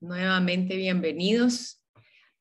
[0.00, 1.82] Nuevamente, bienvenidos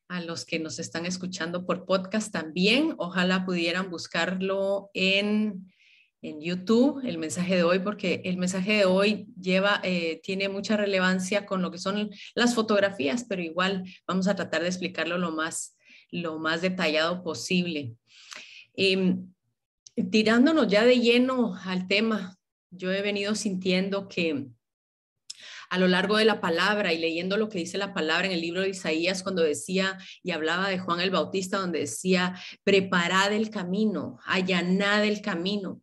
[0.09, 2.95] a los que nos están escuchando por podcast también.
[2.97, 5.73] Ojalá pudieran buscarlo en,
[6.21, 10.75] en YouTube, el mensaje de hoy, porque el mensaje de hoy lleva, eh, tiene mucha
[10.75, 15.31] relevancia con lo que son las fotografías, pero igual vamos a tratar de explicarlo lo
[15.31, 15.77] más,
[16.11, 17.95] lo más detallado posible.
[18.73, 19.31] Em,
[20.11, 22.37] tirándonos ya de lleno al tema,
[22.69, 24.49] yo he venido sintiendo que
[25.75, 28.39] a lo largo de la palabra y leyendo lo que dice la palabra en el
[28.39, 33.49] libro de Isaías cuando decía y hablaba de Juan el Bautista, donde decía, preparad el
[33.49, 35.81] camino, allanad el camino.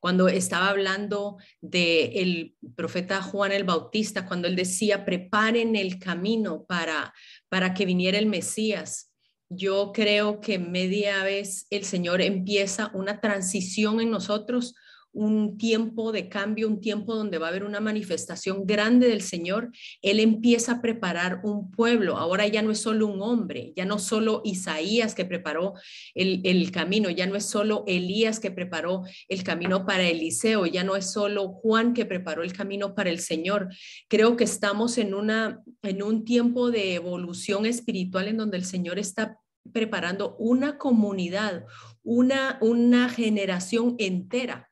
[0.00, 6.64] Cuando estaba hablando del el profeta Juan el Bautista, cuando él decía, preparen el camino
[6.64, 7.14] para,
[7.48, 9.12] para que viniera el Mesías.
[9.48, 14.74] Yo creo que media vez el Señor empieza una transición en nosotros
[15.12, 19.70] un tiempo de cambio, un tiempo donde va a haber una manifestación grande del Señor,
[20.02, 22.16] Él empieza a preparar un pueblo.
[22.16, 25.74] Ahora ya no es solo un hombre, ya no solo Isaías que preparó
[26.14, 30.84] el, el camino, ya no es solo Elías que preparó el camino para Eliseo, ya
[30.84, 33.68] no es solo Juan que preparó el camino para el Señor.
[34.08, 38.98] Creo que estamos en, una, en un tiempo de evolución espiritual en donde el Señor
[38.98, 39.38] está
[39.72, 41.64] preparando una comunidad,
[42.02, 44.67] una, una generación entera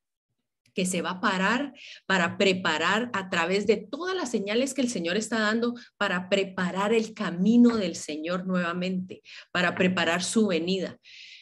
[0.76, 1.72] que se va a parar
[2.04, 6.92] para preparar a través de todas las señales que el Señor está dando para preparar
[6.92, 10.98] el camino del Señor nuevamente, para preparar su venida.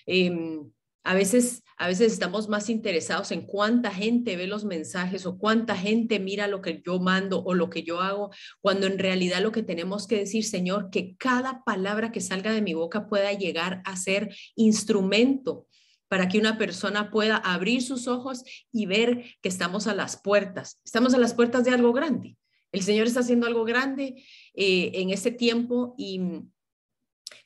[0.07, 0.71] Em,
[1.03, 5.77] a veces, a veces estamos más interesados en cuánta gente ve los mensajes o cuánta
[5.77, 9.51] gente mira lo que yo mando o lo que yo hago, cuando en realidad lo
[9.51, 13.83] que tenemos que decir, Señor, que cada palabra que salga de mi boca pueda llegar
[13.85, 15.67] a ser instrumento
[16.15, 20.81] para que una persona pueda abrir sus ojos y ver que estamos a las puertas.
[20.85, 22.39] Estamos a las puertas de algo grande.
[22.71, 24.23] El Señor está haciendo algo grande
[24.55, 26.21] eh, en este tiempo y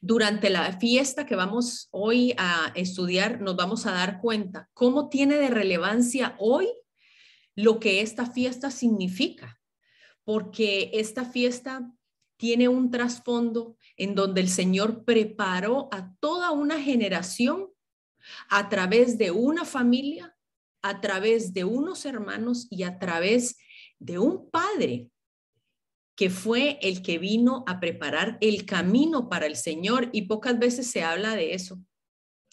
[0.03, 5.37] durante la fiesta que vamos hoy a estudiar nos vamos a dar cuenta cómo tiene
[5.37, 6.69] de relevancia hoy
[7.55, 9.59] lo que esta fiesta significa,
[10.25, 11.91] porque esta fiesta
[12.37, 17.71] tiene un trasfondo en donde el Señor preparó a toda una generación
[18.49, 20.37] a través de una familia,
[20.83, 23.59] a través de unos hermanos y a través
[23.99, 25.09] de un padre
[26.17, 30.91] que fue el que vino a preparar el camino para el Señor y pocas veces
[30.91, 31.81] se habla de eso.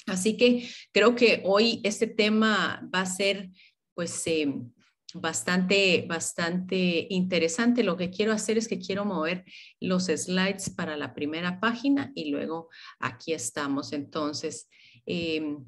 [0.06, 3.50] Así que creo que hoy este tema va a ser
[3.96, 4.72] pues em,
[5.16, 7.84] bastante, bastante interesante.
[7.84, 9.46] Lo que quiero hacer es que quiero mover
[9.80, 13.94] los slides para la primera página y luego aquí estamos.
[13.94, 14.68] Entonces,
[15.06, 15.64] Em,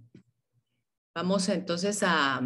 [1.14, 2.38] vamos entonces a,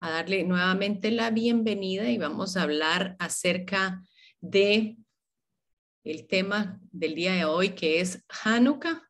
[0.00, 4.02] a darle nuevamente la bienvenida y vamos a hablar acerca
[4.40, 4.96] de
[6.04, 9.02] el tema del día de hoy que es Hanukkah,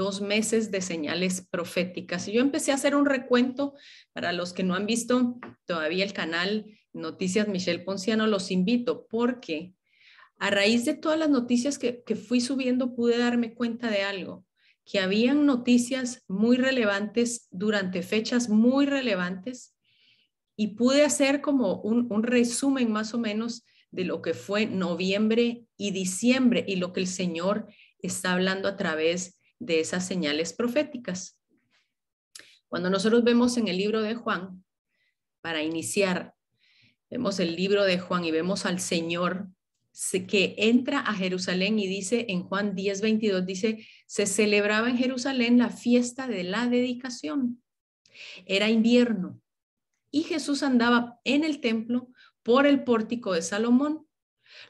[0.00, 2.26] dos meses de señales proféticas.
[2.26, 3.74] Y yo empecé a hacer un recuento
[4.12, 9.74] para los que no han visto todavía el canal Noticias Michelle Ponciano, los invito porque
[10.38, 14.44] a raíz de todas las noticias que, que fui subiendo pude darme cuenta de algo
[14.90, 19.76] que habían noticias muy relevantes durante fechas muy relevantes
[20.56, 25.92] y pude hacer como un, resumen más o menos de lo que fue noviembre y
[25.92, 27.68] diciembre y lo que el Señor
[28.00, 31.38] está hablando a través de esas señales proféticas.
[32.68, 34.64] Cuando nosotros vemos en el libro de Juan,
[35.40, 36.34] para iniciar,
[37.08, 39.48] vemos el libro de Juan y vemos al Señor
[40.28, 45.58] que entra a Jerusalén y dice en Juan 10, 22, dice, se celebraba en Jerusalén
[45.58, 47.62] la fiesta de la dedicación.
[48.46, 49.40] Era invierno
[50.10, 52.08] y Jesús andaba en el templo
[52.42, 54.06] por el pórtico de Salomón.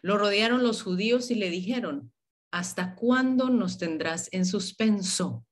[0.02, 2.09] Lo rodearon los judíos y le dijeron,
[2.50, 5.44] ¿hasta cuándo nos tendrás en suspenso?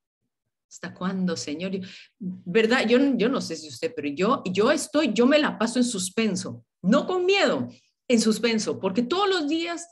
[0.69, 1.73] ¿Hasta cuándo, Señor?
[2.19, 2.87] ¿Verdad?
[2.87, 5.85] Yo, yo no sé si usted, pero yo, yo estoy, yo me la paso en
[5.85, 7.69] suspenso, no con miedo,
[8.07, 9.89] en suspenso, porque todos los días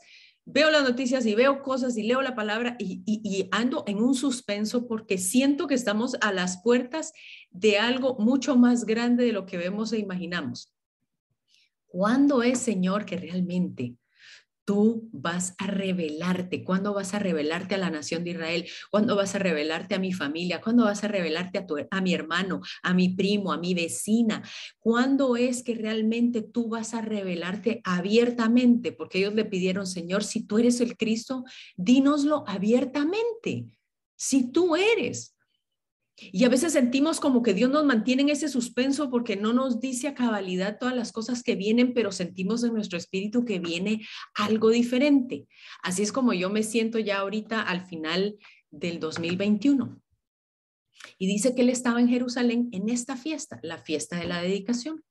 [0.49, 4.87] veo las noticias y veo cosas y leo la palabra y, ando en un suspenso
[4.87, 7.11] porque siento que estamos a las puertas
[7.51, 10.73] de algo mucho más grande de lo que vemos e imaginamos.
[11.85, 13.97] ¿Cuándo es, Señor, que realmente
[14.67, 16.65] tú vas a revelarte?
[16.65, 18.65] ¿Cuándo vas a revelarte a la nación de Israel?
[18.91, 20.59] ¿Cuándo vas a revelarte a mi familia?
[20.59, 24.43] ¿Cuándo vas a revelarte a, tu, a mi hermano, a mi primo, a mi vecina?
[24.77, 28.91] ¿Cuándo es que realmente tú vas a revelarte abiertamente?
[28.91, 31.45] Porque ellos le pidieron, Señor, si tú eres el Cristo,
[31.77, 33.67] dínoslo abiertamente.
[34.17, 35.36] Si tú eres.
[36.19, 39.79] Y a veces sentimos como que Dios nos mantiene en ese suspenso porque no nos
[39.79, 44.05] dice a cabalidad todas las cosas que vienen, pero sentimos en nuestro espíritu que viene
[44.33, 45.47] algo diferente.
[45.83, 48.35] Así es como yo me siento ya ahorita al final
[48.71, 50.01] del 2021.
[51.19, 55.03] Y dice que él estaba en Jerusalén en esta fiesta, la fiesta de la dedicación.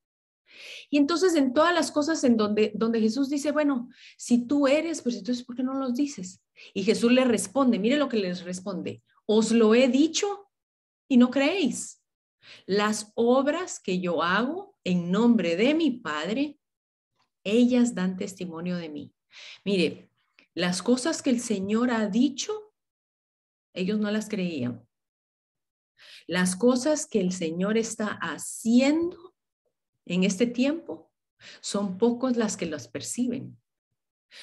[0.90, 5.02] Y entonces en todas las cosas en donde, donde Jesús dice, bueno, si tú eres,
[5.02, 6.42] pues entonces, ¿por qué no los dices?
[6.74, 10.45] Y Jesús le responde, mire lo que les responde, os lo he dicho
[11.08, 12.02] y no creéis.
[12.66, 16.58] Las obras que yo hago en nombre de mi Padre,
[17.44, 19.14] ellas dan testimonio de mí.
[19.64, 20.10] Mire,
[20.54, 22.74] las cosas que el Señor ha dicho,
[23.74, 24.86] ellos no las creían.
[26.26, 29.34] Las cosas que el Señor está haciendo
[30.04, 31.12] en este tiempo
[31.60, 33.58] son pocos las que las perciben.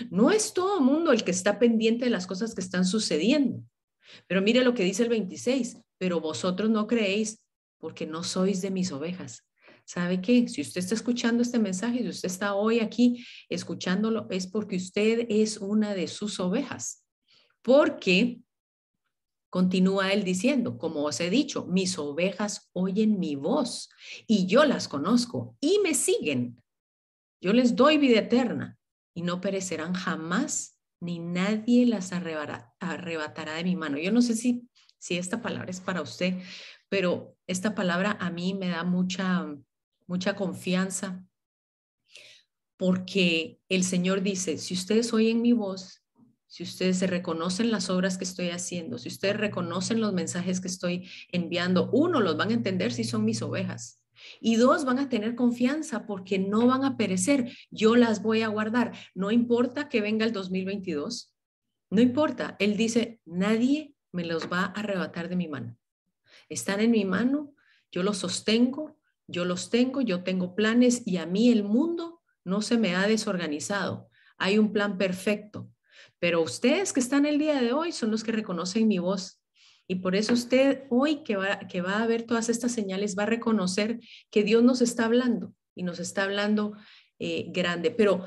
[0.10, 3.64] No es todo el mundo el que está pendiente de las cosas que están sucediendo.
[4.28, 7.42] Pero mire lo que dice el 26, pero vosotros no creéis
[7.78, 9.48] porque no sois de mis ovejas.
[9.86, 10.50] ¿Sabe qué?
[10.50, 15.26] Si usted está escuchando este mensaje, si usted está hoy aquí escuchándolo, es porque usted
[15.30, 17.06] es una de sus ovejas.
[17.62, 18.42] Porque
[19.50, 23.90] Continúa él diciendo, como os he dicho, mis ovejas oyen mi voz
[24.28, 26.62] y yo las conozco y me siguen.
[27.40, 28.78] Yo les doy vida eterna
[29.14, 33.98] y no perecerán jamás, ni nadie las arrebatará de mi mano.
[34.00, 34.68] Yo no sé si,
[35.04, 36.42] si esta palabra es para usted,
[36.88, 39.54] pero esta palabra a mí me da mucha,
[40.08, 41.26] mucha confianza
[42.78, 46.00] porque el Señor dice, si ustedes oyen mi voz
[46.48, 50.68] si ustedes se reconocen las obras que estoy haciendo, si ustedes reconocen los mensajes que
[50.68, 54.04] estoy enviando, uno, los van a entender si son mis ovejas.
[54.40, 57.52] Y dos, van a tener confianza porque no van a perecer.
[57.72, 58.92] Yo las voy a guardar.
[59.16, 61.34] No importa que venga el 2022.
[61.90, 62.56] No importa.
[62.60, 65.78] Él dice, nadie me los va a arrebatar de mi mano.
[66.48, 67.54] Están en mi mano,
[67.92, 72.62] yo los sostengo, yo los tengo, yo tengo planes y a mí el mundo no
[72.62, 74.10] se me ha desorganizado.
[74.38, 75.70] Hay un plan perfecto.
[76.20, 79.42] Pero ustedes que están el día de hoy son los que reconocen mi voz.
[79.88, 83.24] Y por eso usted hoy que va, que va a ver todas estas señales va
[83.24, 84.00] a reconocer
[84.32, 86.74] que Dios nos está hablando y nos está hablando
[87.20, 87.92] eh, grande.
[87.92, 88.26] Pero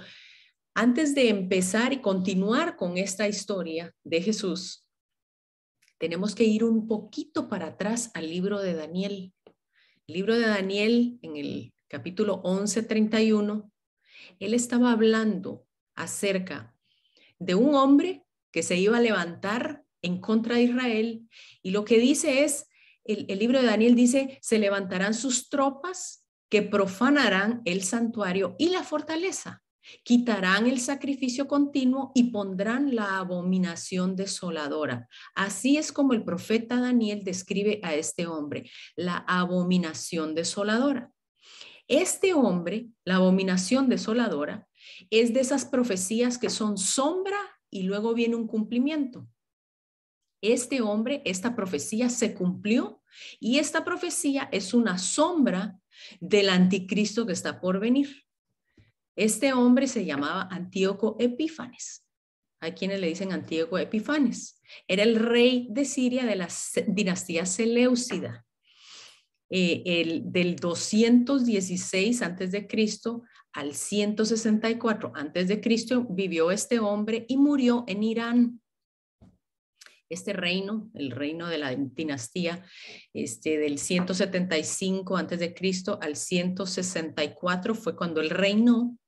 [0.75, 4.86] antes de empezar y continuar con esta historia de Jesús,
[5.99, 9.33] tenemos que ir un poquito para atrás al libro de Daniel.
[10.07, 13.71] El libro de Daniel en el capítulo 11:31,
[14.39, 16.77] él estaba hablando acerca
[17.39, 21.29] de un hombre que se iba a levantar en contra de Israel
[21.63, 22.69] y lo que dice es,
[23.05, 28.83] el, libro de Daniel dice, se levantarán sus tropas que profanarán el santuario y la
[28.83, 29.63] fortaleza,
[30.03, 35.09] quitarán el sacrificio continuo y pondrán la abominación desoladora.
[35.35, 41.13] Así es como el profeta Daniel describe a este hombre, la abominación desoladora.
[41.89, 44.67] Este hombre, la abominación desoladora,
[45.11, 47.39] es de esas profecías que son sombra
[47.71, 49.29] y luego viene un cumplimiento.
[50.43, 53.03] Este hombre, esta profecía se cumplió
[53.41, 55.79] y esta profecía es una sombra
[56.21, 58.26] del anticristo que está por venir.
[59.17, 62.07] Este hombre se llamaba Antíoco Epífanes.
[62.61, 64.61] Hay quienes le dicen Antíoco Epífanes.
[64.87, 66.49] Era el rey de Siria de la
[66.87, 68.45] dinastía Seleucida.
[69.49, 73.23] Eh, el, del 216 antes de Cristo
[73.53, 78.61] al 164 antes de Cristo vivió este hombre y murió en Irán.
[80.09, 82.65] Este reino, el reino de la dinastía,
[83.15, 88.99] este, del 175 antes de Cristo al 164 fue cuando él reinó.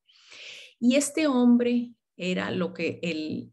[0.80, 3.52] Y este hombre era lo que el,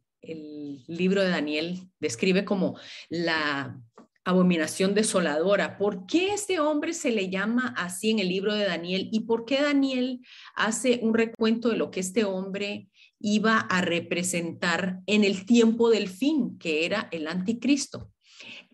[0.88, 2.80] libro de Daniel describe como
[3.10, 3.80] la
[4.24, 5.78] abominación desoladora.
[5.78, 9.46] ¿Por qué este hombre se le llama así en el libro de Daniel y por
[9.46, 10.22] qué Daniel
[10.56, 12.90] hace un recuento de lo que este hombre
[13.20, 18.12] iba a representar en el tiempo del fin, que era el anticristo?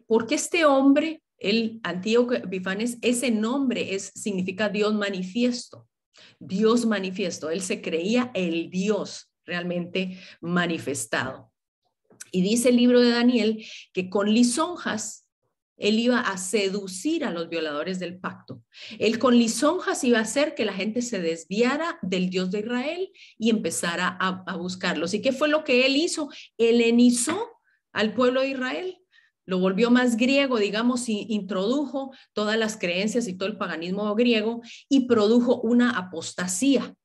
[0.07, 5.87] Porque este hombre, el Antíoco Epifanes, ese nombre es, significa Dios manifiesto.
[6.39, 7.49] Dios manifiesto.
[7.49, 11.51] Él se creía el Dios realmente manifestado.
[12.31, 15.27] Y dice el libro de Daniel que con lisonjas
[15.77, 18.61] él iba a seducir a los violadores del pacto.
[18.99, 23.09] Él con lisonjas iba a hacer que la gente se desviara del Dios de Israel
[23.39, 25.15] y empezara a, a buscarlos.
[25.15, 26.29] ¿Y qué fue lo que él hizo?
[26.59, 27.49] Helenizó
[27.91, 29.00] al pueblo de Israel
[29.51, 34.61] lo volvió más griego, digamos, y introdujo todas las creencias y todo el paganismo griego
[34.87, 36.95] y produjo una apostasía.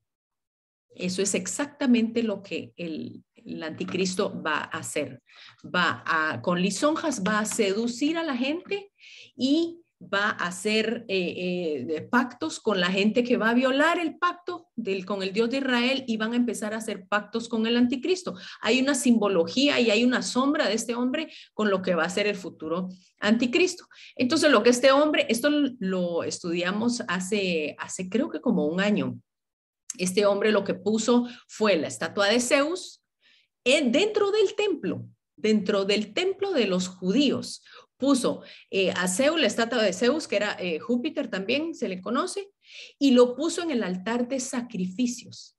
[0.94, 5.20] Eso es exactamente lo que el, el anticristo va a hacer.
[5.64, 8.92] Va a, con lisonjas, va a seducir a la gente
[9.34, 14.18] y va a hacer eh, eh, pactos con la gente que va a violar el
[14.18, 17.66] pacto del, con el Dios de Israel y van a empezar a hacer pactos con
[17.66, 18.34] el anticristo.
[18.60, 22.10] Hay una simbología y hay una sombra de este hombre con lo que va a
[22.10, 22.88] ser el futuro
[23.20, 23.86] anticristo.
[24.16, 25.48] Entonces, lo que este hombre, esto
[25.78, 29.18] lo estudiamos hace, hace creo que como un año.
[29.98, 33.02] Este hombre lo que puso fue la estatua de Zeus
[33.64, 37.62] dentro del templo, dentro del templo de los judíos
[37.96, 42.00] puso eh, a Zeus, la estatua de Zeus, que era eh, Júpiter también, se le
[42.00, 42.50] conoce,
[42.98, 45.56] y lo puso en el altar de sacrificios.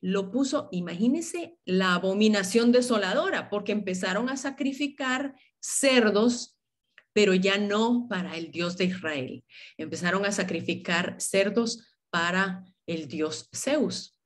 [0.00, 6.58] Lo puso, imagínense, la abominación desoladora, porque empezaron a sacrificar cerdos,
[7.12, 9.44] pero ya no para el Dios de Israel.
[9.78, 14.18] Empezaron a sacrificar cerdos para el Dios Zeus.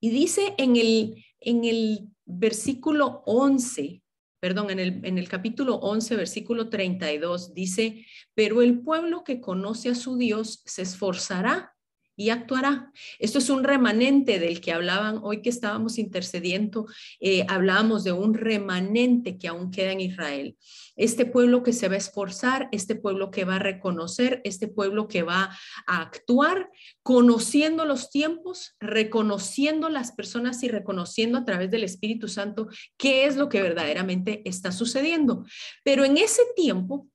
[0.00, 4.02] Y dice en el, en el versículo 11
[4.40, 9.90] perdón, en el, en el capítulo 11, versículo 32, dice, pero el pueblo que conoce
[9.90, 11.76] a su Dios se esforzará
[12.20, 12.92] y actuará.
[13.18, 16.86] Esto es un remanente del que hablaban hoy que estábamos intercediendo,
[17.18, 20.54] eh, hablábamos de un remanente que aún queda en Israel.
[20.96, 25.08] Este pueblo que se va a esforzar, este pueblo que va a reconocer, este pueblo
[25.08, 26.68] que va a actuar,
[27.02, 33.36] conociendo los tiempos, reconociendo las personas y reconociendo a través del Espíritu Santo qué es
[33.36, 35.46] lo que verdaderamente está sucediendo.
[35.84, 37.08] Pero en ese tiempo,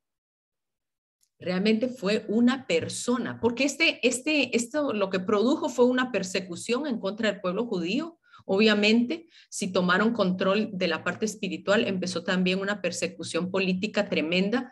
[1.46, 7.00] realmente fue una persona, porque este, este, esto lo que produjo fue una persecución en
[7.00, 8.18] contra del pueblo judío.
[8.48, 14.72] Obviamente, si tomaron control de la parte espiritual, empezó también una persecución política tremenda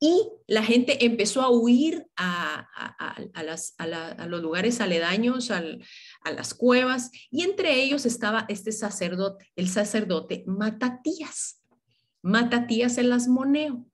[0.00, 5.62] y la gente empezó a huir a, a, los lugares aledaños, a
[6.30, 11.62] las cuevas, y entre ellos estaba este sacerdote, el sacerdote Matatías.
[12.20, 13.86] Matatías el asmoneo.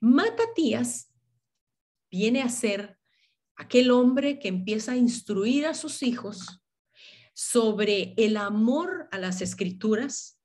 [0.00, 1.09] Matatías
[2.10, 2.98] viene a ser
[3.56, 6.62] aquel hombre que empieza a instruir a sus hijos
[7.34, 10.38] sobre el amor a las escrituras,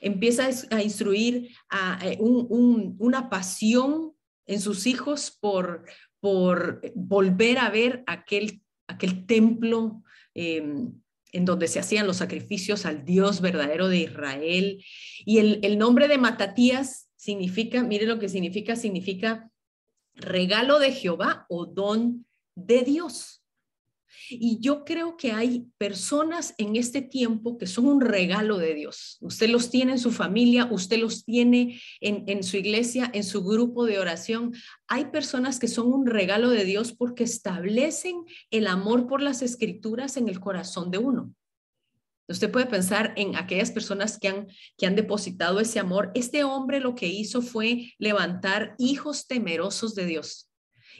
[0.00, 4.12] empieza a instruir a, eh, una pasión
[4.46, 5.84] en sus hijos por,
[6.20, 10.02] por volver a ver aquel, aquel templo
[10.34, 10.92] em,
[11.32, 14.84] en donde se hacían los sacrificios al Dios verdadero de Israel.
[15.24, 19.49] Y el, el nombre de Matatías significa, mire lo que significa, significa
[20.14, 23.40] regalo de Jehová o don de Dios.
[24.28, 29.18] Y yo creo que hay personas en este tiempo que son un regalo de Dios.
[29.20, 33.42] Usted los tiene en su familia, usted los tiene en, en, su iglesia, en su
[33.42, 34.52] grupo de oración.
[34.88, 40.16] Hay personas que son un regalo de Dios porque establecen el amor por las escrituras
[40.16, 41.34] en el corazón de uno.
[42.30, 44.46] Usted puede pensar en aquellas personas que han,
[44.78, 46.12] que han depositado ese amor.
[46.14, 50.50] Este hombre lo que hizo fue levantar hijos temerosos de Dios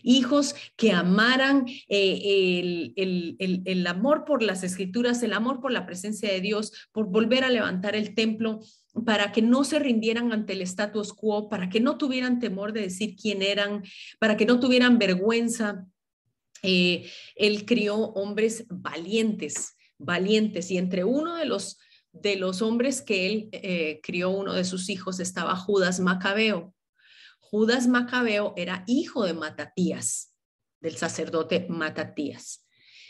[0.03, 6.41] hijos que amaran eh, el, amor por las escrituras, el amor por la presencia de
[6.41, 8.61] Dios, por volver a levantar el templo,
[9.05, 12.83] para que no se rindieran ante el status quo, para que no tuvieran temor de
[12.83, 13.83] decir quién eran,
[14.19, 15.87] para que no tuvieran vergüenza.
[16.63, 21.79] Eh, él crió hombres valientes, valientes y entre uno de los,
[22.13, 26.75] de los hombres que él eh, crió, uno de sus hijos, estaba Judas Macabeo.
[27.39, 30.35] Judas Macabeo era hijo de Matatías,
[30.81, 32.67] del sacerdote Matatías.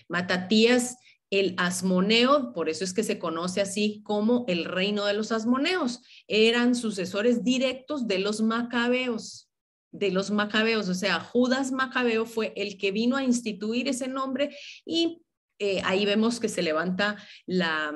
[0.08, 0.96] Matatías,
[1.30, 6.02] el asmoneo, por eso es que se conoce así como el reino de los asmoneos,
[6.26, 9.50] eran sucesores directos de los macabeos
[9.92, 14.56] de los macabeos, o sea, Judas Macabeo fue el que vino a instituir ese nombre
[14.84, 15.22] y
[15.60, 17.92] eh, ahí vemos que se levanta la,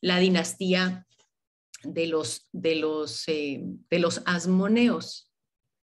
[0.00, 1.06] dinastía
[1.82, 5.32] de los, de, los, eh, de los asmoneos.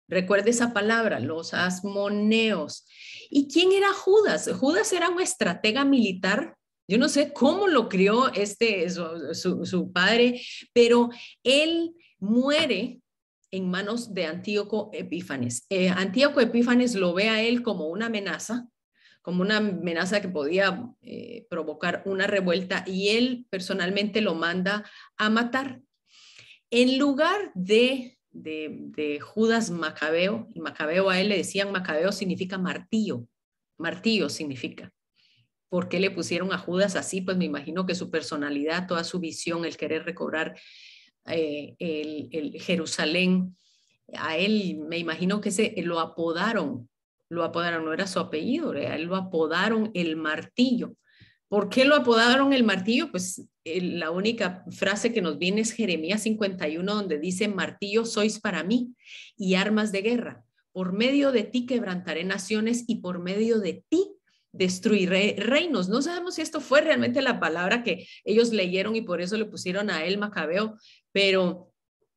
[0.10, 2.86] Recuerde esa palabra, los asmoneos.
[3.30, 4.52] ¿Y quién era Judas?
[4.60, 6.58] Judas era un estratega militar.
[6.86, 10.42] Yo no sé cómo lo crió este, su, padre,
[10.74, 11.10] pero
[11.44, 13.00] él muere
[13.52, 15.66] en manos de Antíoco Epífanes.
[15.70, 18.68] Eh, Antíoco Epífanes lo ve a él como una amenaza
[19.26, 25.32] como una amenaza que podía eh, provocar una revuelta y él personalmente lo manda a
[25.32, 25.82] matar.
[26.70, 33.28] En lugar de, de, Judas Macabeo, y Macabeo a él le decían Macabeo significa martillo,
[33.80, 34.94] martillo significa.
[35.70, 37.22] ¿Por qué le pusieron a Judas así?
[37.22, 40.56] Pues me imagino que su personalidad, toda su visión, el querer recobrar
[41.26, 43.58] eh, el, el, Jerusalén,
[44.14, 46.88] a él me imagino que se lo apodaron
[47.30, 50.96] lo apodaron, no era su apellido, él lo apodaron el martillo.
[51.48, 53.12] ¿Por qué lo apodaron el martillo?
[53.12, 58.64] Pues la única frase que nos viene es Jeremías 51, donde dice, martillo sois para
[58.64, 58.94] mí
[59.38, 60.44] y armas de guerra.
[60.72, 64.12] por medio de ti quebrantaré naciones y por medio de ti
[64.52, 65.88] destruiré reinos.
[65.88, 69.46] No sabemos si esto fue realmente la palabra que ellos leyeron y por eso le
[69.46, 70.78] pusieron a él Macabeo,
[71.14, 71.72] pero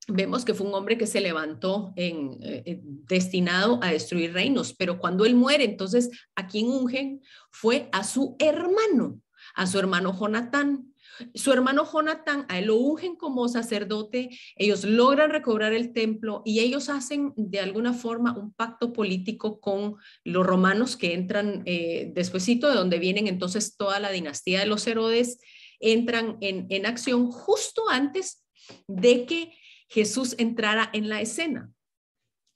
[0.09, 4.99] vemos que fue un hombre que se levantó en, eh, destinado a destruir reinos, pero
[4.99, 9.21] cuando él muere, entonces a quien ungen fue a su hermano,
[9.55, 10.93] a su hermano Jonatán.
[11.35, 16.61] Su hermano Jonatán, a él lo ungen como sacerdote, ellos logran recobrar el templo y
[16.61, 22.59] ellos hacen de alguna forma un pacto político con los romanos que entran eh, de
[22.61, 25.41] donde vienen entonces toda la dinastía de los Herodes,
[25.81, 28.45] entran en, en acción justo antes
[28.87, 29.58] de que
[29.89, 31.73] Jesús entrara en la escena.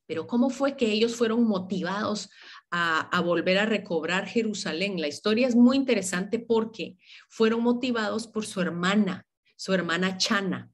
[0.06, 2.30] Pero ¿cómo fue que ellos fueron motivados
[2.70, 5.00] a, volver a recobrar Jerusalén?
[5.00, 6.98] La historia es muy interesante porque
[7.28, 10.70] fueron motivados por su hermana, su hermana Chana.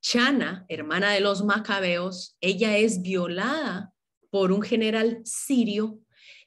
[0.00, 3.92] Chana, hermana de los macabeos, ella es violada
[4.30, 5.98] por un general sirio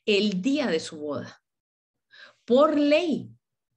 [0.06, 1.44] el día de su boda.
[2.46, 3.33] Por ley,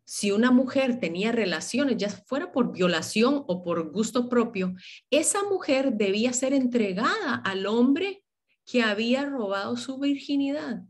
[0.06, 4.74] si una mujer tenía relaciones, ya fuera por violación o por gusto propio,
[5.10, 8.22] esa mujer debía ser entregada al hombre
[8.64, 10.84] que había robado su virginidad.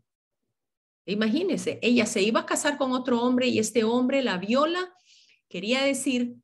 [1.06, 4.94] Imagínense, ella se iba a casar con otro hombre y este hombre la viola.
[5.48, 6.36] Quería decir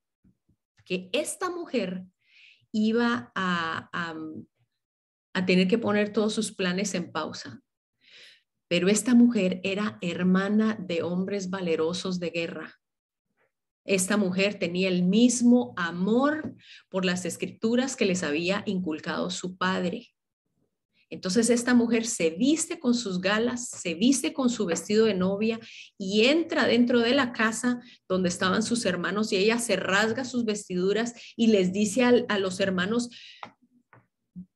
[0.87, 2.05] que esta mujer
[2.73, 4.14] iba a,
[5.35, 7.61] a, tener que poner todos sus planes en pausa
[8.73, 12.81] pero esta mujer era hermana de hombres valerosos de guerra.
[13.85, 16.57] Esta mujer tenía el mismo amor
[16.88, 20.14] por las escrituras que les había inculcado su padre.
[21.11, 25.61] Entonces esta mujer se viste con sus galas, se viste con su vestido de novia
[25.99, 30.47] y entra dentro de la casa donde estaban sus hermanos y ella se rasga sus
[30.47, 33.11] vestiduras y les dice a, los hermanos,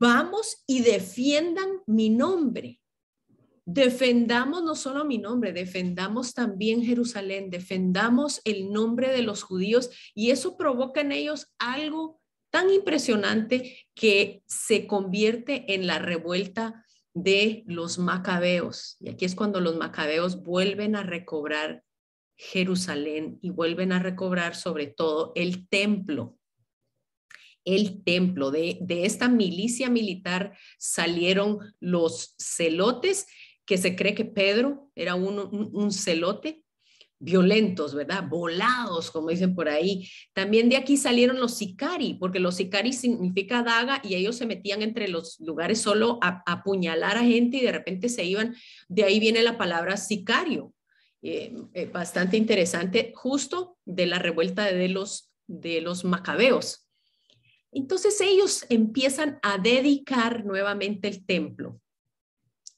[0.01, 2.81] vamos y defiendan mi nombre
[3.67, 10.31] defendamos no solo mi nombre, defendamos también Jerusalén, defendamos el nombre de los judíos y
[10.31, 12.21] eso provoca en ellos algo
[12.51, 18.97] tan impresionante que se convierte en la revuelta de los macabeos.
[19.01, 21.83] Y aquí es cuando los macabeos vuelven a recobrar
[22.37, 26.39] Jerusalén y vuelven a recobrar sobre todo el templo.
[27.65, 33.27] El templo de, de esta milicia militar salieron los celotes
[33.67, 36.63] que se cree que Pedro era un, celote,
[37.19, 38.29] violentos, ¿verdad?
[38.29, 40.09] Volados, como dicen por ahí.
[40.33, 44.83] También de aquí salieron los sicari, porque los sicari significa daga y ellos se metían
[44.83, 48.55] entre los lugares solo a, apuñalar a gente y de repente se iban.
[48.89, 50.73] De ahí viene la palabra sicario.
[51.23, 56.87] Eh, eh, bastante interesante, justo de la revuelta de los, de los macabeos.
[57.73, 61.81] Entonces ellos empiezan a dedicar nuevamente el templo.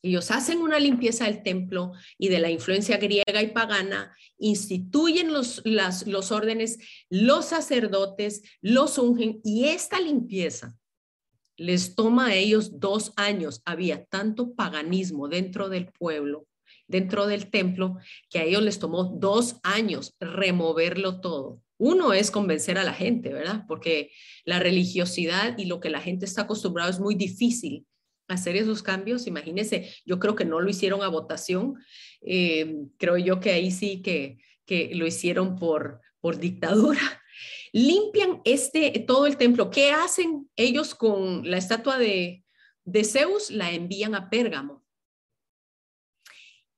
[0.03, 5.63] Ellos hacen una limpieza del templo y de la influencia griega y pagana, instituyen los,
[6.07, 6.79] los órdenes,
[7.11, 10.79] los sacerdotes, los ungen y esta limpieza
[11.59, 13.61] les toma a ellos dos años.
[13.65, 16.47] Había tanto paganismo dentro del pueblo,
[16.87, 17.99] dentro del templo,
[18.31, 21.61] que a ellos les tomó dos años removerlo todo.
[21.77, 23.65] Uno es convencer a la gente, ¿verdad?
[23.69, 24.11] Porque
[24.45, 27.87] la religiosidad y lo que la gente está acostumbrado es muy difícil
[28.29, 29.27] hacer esos cambios.
[29.27, 31.77] Imagínense, yo creo que no lo hicieron a votación.
[32.21, 37.01] Eh, creo yo que ahí sí que, que lo hicieron por, por dictadura.
[37.73, 39.71] Limpian este, todo el templo.
[39.71, 42.45] ¿Qué hacen ellos con la estatua de,
[42.85, 43.51] de Zeus?
[43.51, 44.85] La envían a Pérgamo.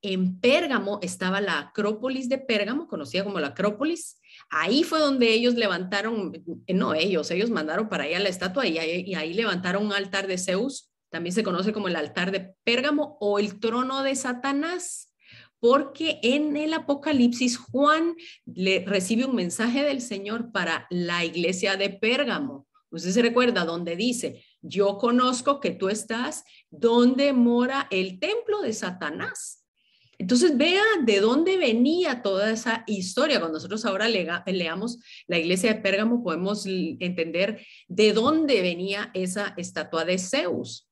[0.03, 4.19] En Pérgamo estaba la Acrópolis de Pérgamo, conocida como la Acrópolis.
[4.49, 6.33] Ahí fue donde ellos levantaron,
[6.67, 10.25] no ellos, ellos mandaron para allá la estatua y ahí, y ahí levantaron un altar
[10.25, 15.13] de Zeus también se conoce como el altar de Pérgamo o el trono de Satanás,
[15.59, 21.89] porque en el Apocalipsis Juan le recibe un mensaje del Señor para la iglesia de
[21.89, 22.67] Pérgamo.
[22.89, 28.73] Usted se recuerda donde dice, yo conozco que tú estás donde mora el templo de
[28.73, 29.65] Satanás.
[30.17, 33.39] Entonces vea de dónde venía toda esa historia.
[33.39, 40.05] Cuando nosotros ahora leamos la iglesia de Pérgamo, podemos entender de dónde venía esa estatua
[40.05, 40.90] de Zeus.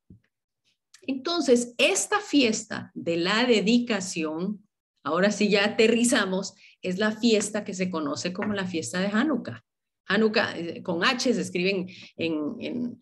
[1.09, 4.63] Entonces, esta fiesta de la dedicación,
[5.03, 9.65] ahora sí ya aterrizamos, es la fiesta que se conoce como la fiesta de Hanukkah.
[10.05, 13.01] Hanukkah eh, con H se escriben en,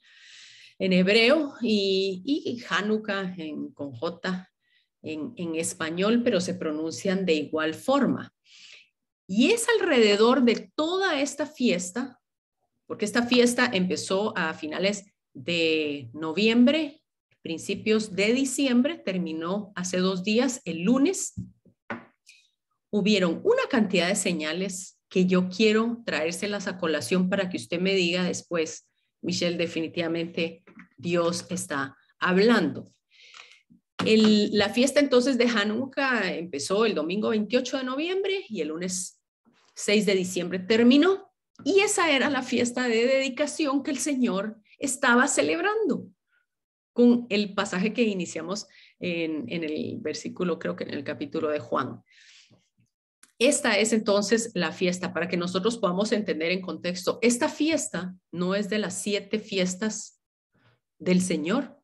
[0.79, 3.35] hebreo y, y Hanukkah
[3.73, 4.53] con J
[5.01, 8.33] en, en español, pero se pronuncian de igual forma.
[9.27, 12.21] Y es alrededor de toda esta fiesta,
[12.85, 17.03] porque esta fiesta empezó a finales de noviembre
[17.47, 21.33] principios de diciembre, terminó hace dos días, el lunes.
[22.89, 27.95] Hubieron una cantidad de señales que yo quiero traérselas a colación para que usted me
[27.95, 28.89] diga después,
[29.21, 30.65] Michelle, definitivamente
[30.97, 32.91] Dios está hablando.
[34.03, 39.21] la fiesta entonces de Hanukkah empezó el domingo 28 de noviembre y el lunes
[39.75, 41.31] 6 de diciembre terminó.
[41.63, 46.09] Y esa era la fiesta de dedicación que el Señor estaba celebrando
[46.97, 48.65] con el pasaje que iniciamos
[48.99, 52.01] en, el versículo, creo que en el capítulo de Juan.
[53.37, 57.19] Esta es entonces la fiesta para que nosotros podamos entender en contexto.
[57.21, 60.23] Esta fiesta no es de las siete fiestas
[60.97, 61.79] del Señor,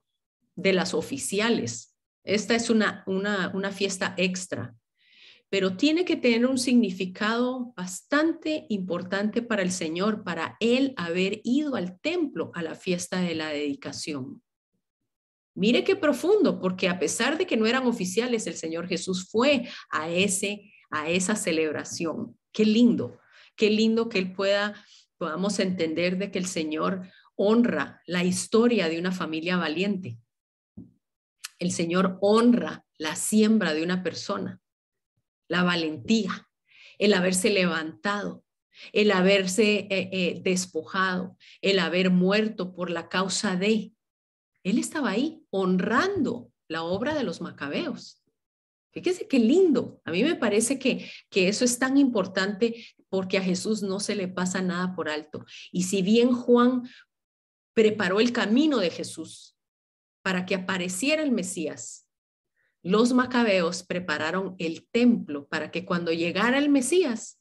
[0.56, 1.96] de las oficiales.
[2.24, 4.74] Esta es una, una, una fiesta extra,
[5.52, 11.76] pero tiene que tener un significado bastante importante para el Señor, para Él haber ido
[11.76, 14.42] al templo a la fiesta de la dedicación.
[15.56, 19.70] Mire qué profundo, porque a pesar de que no eran oficiales, el Señor Jesús fue
[19.92, 22.38] a ese a esa celebración.
[22.52, 23.20] Qué lindo,
[23.56, 24.76] qué lindo que Él pueda,
[25.18, 30.20] podamos entender de que el Señor honra la historia de una familia valiente.
[31.58, 34.62] El Señor honra la siembra de una persona,
[35.48, 36.48] la valentía,
[37.00, 38.44] el haberse levantado,
[38.92, 43.93] el haberse eh, eh, despojado, el haber muerto por la causa de.
[44.64, 48.24] Él estaba ahí honrando la obra de los macabeos.
[48.92, 50.02] Fíjese qué lindo.
[50.06, 54.16] A mí me parece que, que eso es tan importante porque a Jesús no se
[54.16, 55.46] le pasa nada por alto.
[55.72, 56.84] Y si bien Juan
[57.74, 59.56] preparó el camino de Jesús
[60.22, 62.08] para que apareciera el Mesías,
[62.84, 67.40] los macabeos prepararon el templo para que cuando llegara el Mesías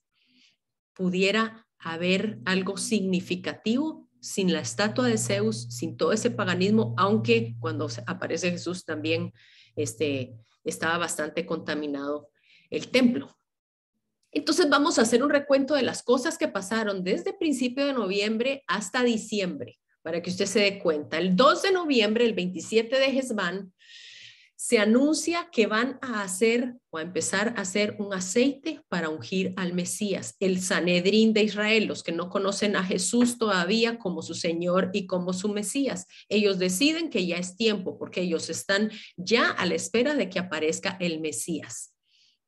[0.94, 7.88] pudiera haber algo significativo sin la estatua de Zeus, sin todo ese paganismo, aunque cuando
[8.06, 9.32] aparece Jesús también
[9.74, 10.32] este,
[10.64, 12.30] estaba bastante contaminado
[12.70, 13.37] el templo.
[14.30, 18.62] Entonces vamos a hacer un recuento de las cosas que pasaron desde principio de noviembre
[18.68, 21.18] hasta diciembre, para que usted se dé cuenta.
[21.18, 23.72] El 2 de noviembre, el 27 de Gesbán,
[24.62, 29.55] se anuncia que van a hacer o a empezar a hacer un aceite para ungir
[29.57, 34.35] al Mesías, el Sanedrín de Israel, los que no conocen a Jesús todavía como su
[34.35, 36.07] Señor y como su Mesías.
[36.29, 40.38] Ellos deciden que ya es tiempo porque ellos están ya a la espera de que
[40.38, 41.96] aparezca el Mesías.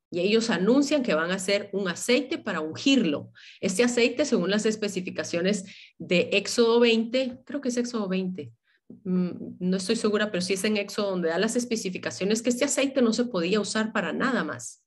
[0.09, 3.33] Y ellos anuncian que van a hacer un aceite para ungirlo.
[3.61, 5.64] Este aceite, según las especificaciones
[5.98, 8.63] de Éxodo 20, creo que es Éxodo 20, Mm,
[9.04, 13.02] no estoy segura, pero sí es en Éxodo donde da las especificaciones que este aceite
[13.02, 14.82] no se podía usar para nada más,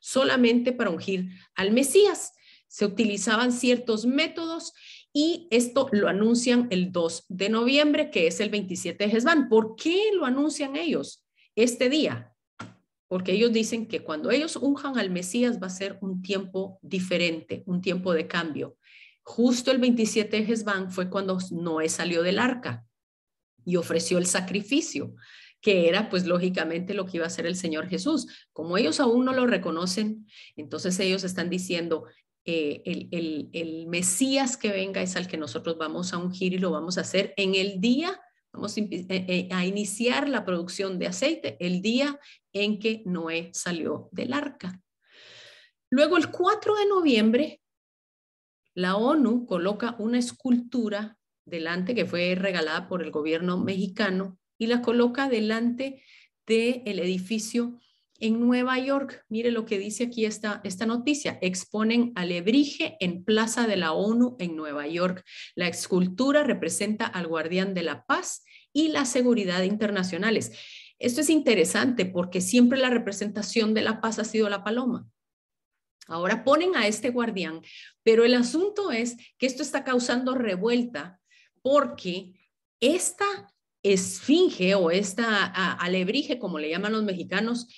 [0.00, 2.32] solamente para ungir al Mesías.
[2.66, 4.74] Se utilizaban ciertos métodos
[5.12, 9.48] y esto lo anuncian el 2 de noviembre, que es el 27 de Hezbán.
[9.48, 11.24] ¿Por qué lo anuncian ellos
[11.56, 12.34] este día?
[13.06, 17.62] Porque ellos dicen que cuando ellos unjan al Mesías va a ser un tiempo diferente,
[17.64, 18.76] un tiempo de cambio.
[19.22, 22.87] Justo el 27 de Hezbán fue cuando Noé salió del arca
[23.68, 25.14] y ofreció el sacrificio,
[25.60, 28.26] que era pues lógicamente lo que iba a hacer el Señor Jesús.
[28.54, 30.26] Como ellos aún no lo reconocen,
[30.56, 32.06] entonces ellos están diciendo,
[32.46, 32.82] eh,
[33.52, 37.02] el, Mesías que venga es al que nosotros vamos a ungir y lo vamos a
[37.02, 38.18] hacer en el día,
[38.54, 42.18] vamos a, eh, eh, a iniciar la producción de aceite, el día
[42.54, 44.80] en que Noé salió del arca.
[45.90, 47.60] Luego el 4 de noviembre,
[48.72, 51.17] la ONU coloca una escultura
[51.48, 56.02] delante, que fue regalada por el gobierno mexicano, y la coloca delante
[56.46, 57.78] del el edificio
[58.20, 59.24] en Nueva York.
[59.28, 61.38] Mire lo que dice aquí esta, esta noticia.
[61.40, 65.24] Exponen alebrije en Plaza de la ONU en Nueva York.
[65.54, 70.52] La escultura representa al guardián de la paz y la seguridad internacionales.
[70.98, 75.06] Esto es interesante porque siempre la representación de la paz ha sido la paloma.
[76.08, 77.60] Ahora ponen a este guardián,
[78.02, 81.17] pero el asunto es que esto está causando revuelta
[81.68, 82.32] porque
[82.80, 83.52] esta
[83.82, 87.68] esfinge o esta alebrije, como le llaman los mexicanos,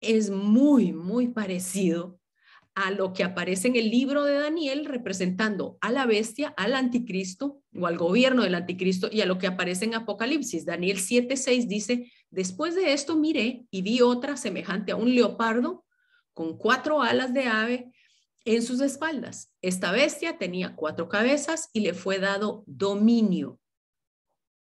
[0.00, 2.18] es muy, muy parecido
[2.74, 7.62] a lo que aparece en el libro de Daniel representando a la bestia, al anticristo
[7.76, 10.64] o al gobierno del anticristo y a lo que aparece en Apocalipsis.
[10.64, 15.84] Daniel 7:6 dice, después de esto miré y vi otra semejante a un leopardo
[16.34, 17.92] con cuatro alas de ave
[18.44, 19.52] en sus espaldas.
[19.62, 23.60] Esta bestia tenía cuatro cabezas y le fue dado dominio.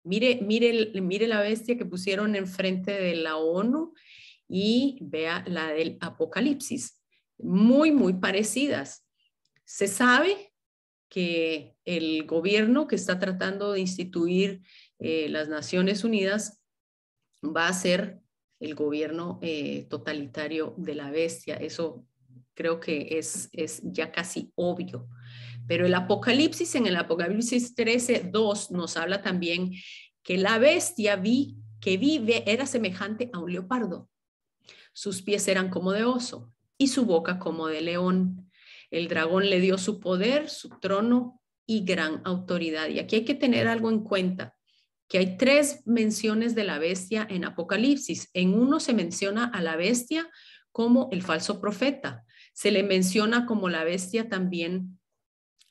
[0.03, 3.93] Mire, mire, mire la bestia que pusieron enfrente de la ONU
[4.47, 7.01] y vea la del Apocalipsis.
[7.37, 9.05] Muy, muy parecidas.
[9.65, 10.53] Se sabe
[11.09, 14.61] que el gobierno que está tratando de instituir
[14.99, 16.61] eh, las Naciones Unidas
[17.43, 18.19] va a ser
[18.59, 21.55] el gobierno eh, totalitario de la bestia.
[21.55, 22.05] Eso
[22.59, 25.07] creo que es, es ya casi obvio.
[25.65, 29.71] Pero el Apocalipsis, en el Apocalipsis 13, 2, nos habla también
[30.23, 34.09] que la bestia vi, que vive era semejante a un leopardo.
[34.91, 38.51] Sus pies eran como de oso y su boca como de león.
[38.91, 42.89] El dragón le dio su poder, su trono y gran autoridad.
[42.89, 44.57] Y aquí hay que tener algo en cuenta
[45.07, 48.29] que hay tres menciones de la bestia en Apocalipsis.
[48.33, 50.29] En uno se menciona a la bestia
[50.73, 52.25] como el falso profeta.
[52.59, 54.99] Se le menciona como la bestia también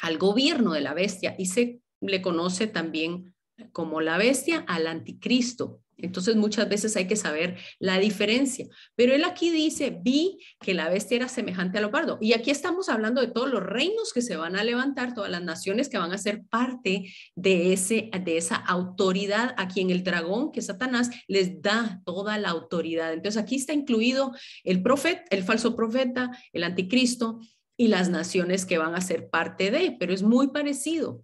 [0.00, 3.34] al gobierno de la bestia y se le conoce también
[3.72, 5.82] como la bestia al anticristo.
[5.98, 8.66] Entonces muchas veces hay que saber la diferencia.
[8.94, 12.18] Pero él aquí dice, vi que la bestia era semejante al leopardo.
[12.20, 15.42] Y aquí estamos hablando de todos los reinos que se van a levantar, todas las
[15.42, 20.52] naciones que van a ser parte de, ese, de esa autoridad a quien el dragón,
[20.52, 23.12] que Satanás, les da toda la autoridad.
[23.12, 24.32] Entonces aquí está incluido
[24.64, 27.40] el profeta, el falso profeta, el anticristo
[27.76, 31.22] y las naciones que van a ser parte de, pero es muy parecido.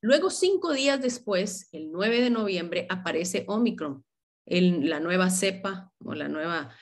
[0.00, 4.04] Luego, cinco días después, el 9 de noviembre, aparece Omicron,
[4.46, 6.72] la nueva cepa o la nueva,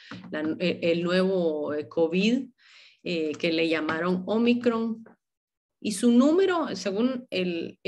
[0.60, 2.48] e, el nuevo eh, COVID
[3.02, 5.02] eh, que le llamaron Omicron.
[5.80, 7.78] Y su número, según el,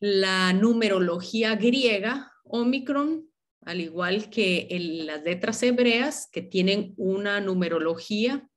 [0.00, 3.30] la numerología griega, Omicron,
[3.62, 4.68] al igual que
[5.06, 8.48] las letras hebreas que tienen una numerología,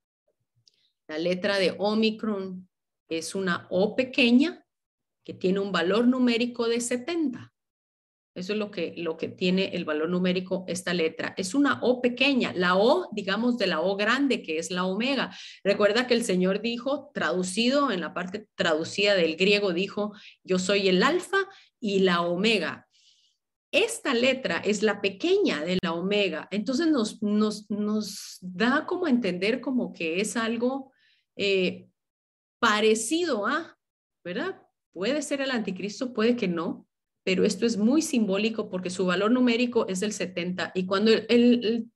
[1.07, 2.69] la letra de Omicron
[3.17, 4.65] es una O pequeña
[5.23, 7.51] que tiene un valor numérico de 70.
[8.33, 11.33] Eso es lo que, lo que tiene el valor numérico esta letra.
[11.37, 15.35] Es una O pequeña, la O, digamos, de la O grande, que es la omega.
[15.63, 20.87] Recuerda que el Señor dijo, traducido en la parte traducida del griego, dijo, yo soy
[20.87, 21.37] el alfa
[21.79, 22.87] y la omega.
[23.71, 26.47] Esta letra es la pequeña de la omega.
[26.51, 30.91] Entonces nos, nos, nos da como entender como que es algo
[31.35, 31.90] eh,
[32.61, 33.75] parecido a,
[34.23, 34.61] ¿verdad?
[34.93, 36.87] Puede ser el anticristo, puede que no,
[37.23, 40.71] pero esto es muy simbólico porque su valor numérico es el 70.
[40.75, 41.89] Y cuando el,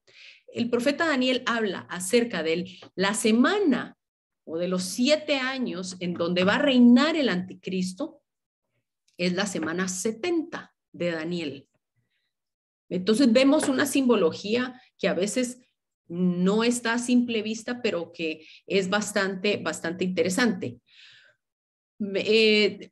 [0.47, 3.95] el, profeta Daniel habla acerca de la semana
[4.43, 8.23] o de los siete años en donde va a reinar el anticristo,
[9.17, 11.69] es la semana 70 de Daniel.
[12.89, 15.59] Entonces vemos una simbología que a veces
[16.07, 20.79] no está a simple vista, pero que es bastante, bastante interesante.
[21.99, 22.91] Eh,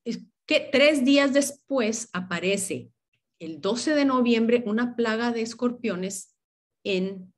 [0.72, 2.90] tres días después aparece
[3.40, 6.36] el 12 de noviembre una plaga de escorpiones
[6.84, 7.34] en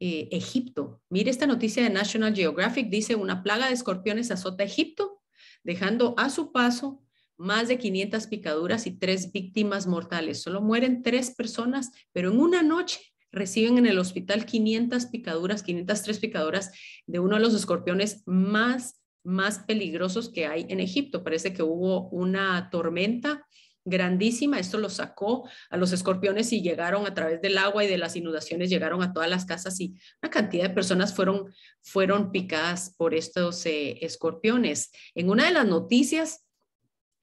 [0.00, 1.02] eh, Egipto.
[1.08, 5.22] Mire esta noticia de National Geographic, dice una plaga de escorpiones azota Egipto,
[5.62, 7.02] dejando a su paso
[7.36, 10.42] más de 500 picaduras y tres víctimas mortales.
[10.42, 16.18] Solo mueren tres personas, pero en una noche reciben en el hospital 500 picaduras, 503
[16.18, 16.72] picaduras
[17.06, 21.24] de uno de los escorpiones más, más peligrosos que hay en Egipto.
[21.24, 23.46] Parece que hubo una tormenta
[23.84, 24.58] grandísima.
[24.58, 28.16] Esto lo sacó a los escorpiones y llegaron a través del agua y de las
[28.16, 33.14] inundaciones, llegaron a todas las casas y una cantidad de personas fueron, fueron picadas por
[33.14, 34.90] estos eh, escorpiones.
[35.14, 36.46] En una de las noticias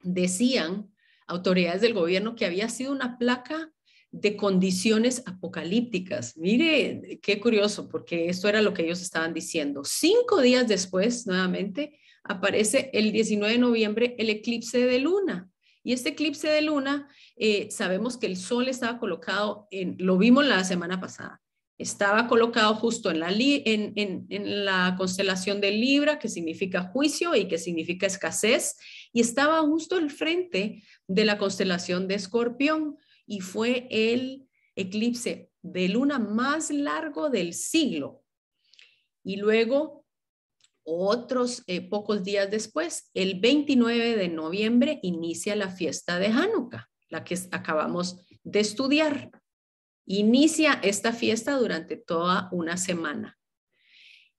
[0.02, 0.92] decían
[1.26, 3.72] autoridades del gobierno que había sido una placa
[4.12, 6.36] de condiciones apocalípticas.
[6.36, 9.82] Mire, qué curioso, porque esto era lo que ellos estaban diciendo.
[9.84, 15.48] Cinco días después, nuevamente, aparece el 19 de noviembre el eclipse de luna.
[15.82, 20.46] Y este eclipse de luna, eh, sabemos que el sol estaba colocado, en, lo vimos
[20.46, 21.40] la semana pasada,
[21.78, 27.48] estaba colocado justo en la, en, en la constelación de Libra, que significa juicio y
[27.48, 28.76] que significa escasez,
[29.12, 35.88] y estaba justo al frente de la constelación de Escorpión y fue el eclipse de
[35.88, 38.22] luna más largo del siglo.
[39.24, 40.04] Y luego,
[40.84, 47.24] otros eh, pocos días después, el 29 de noviembre, inicia la fiesta de Hanukkah, la
[47.24, 49.30] que acabamos de estudiar.
[50.06, 53.38] Inicia esta fiesta durante toda una semana.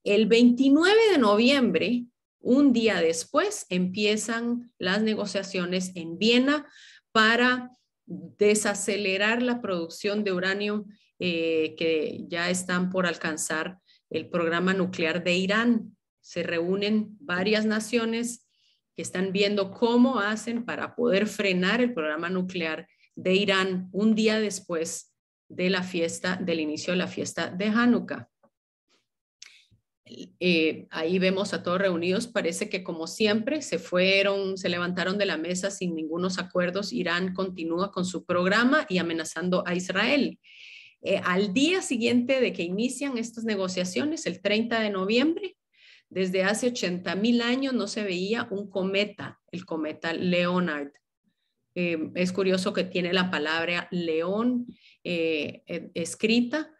[0.02, 2.04] El 29 de noviembre,
[2.40, 6.70] un día después, empiezan las negociaciones en Viena
[7.12, 7.70] para
[8.06, 10.84] desacelerar la producción de uranio
[11.18, 13.78] eh, que ya están por alcanzar
[14.10, 15.96] el programa nuclear de Irán.
[16.20, 18.46] Se reúnen varias naciones
[18.96, 22.86] que están viendo cómo hacen para poder frenar el programa nuclear
[23.16, 25.14] de Irán un día después
[25.48, 28.28] de la fiesta, del inicio de la fiesta de Hanukkah.
[30.06, 35.24] Eh, ahí vemos a todos reunidos, parece que como siempre se fueron, se levantaron de
[35.24, 36.92] la mesa sin ningunos acuerdos.
[36.92, 40.38] Irán continúa con su programa y amenazando a Israel.
[41.00, 45.56] Eh, al día siguiente de que inician estas negociaciones, el 30 de noviembre,
[46.10, 50.92] desde hace 80 mil años no se veía un cometa, el cometa Leonard.
[51.74, 54.66] Eh, es curioso que tiene la palabra león
[55.02, 56.73] escrita